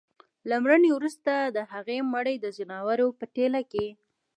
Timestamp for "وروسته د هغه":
0.93-1.95